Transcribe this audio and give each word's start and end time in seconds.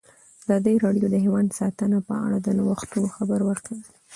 ازادي 0.41 0.75
راډیو 0.83 1.05
د 1.11 1.15
حیوان 1.23 1.47
ساتنه 1.59 1.97
په 2.07 2.13
اړه 2.25 2.37
د 2.41 2.47
نوښتونو 2.57 3.07
خبر 3.15 3.39
ورکړی. 3.49 3.79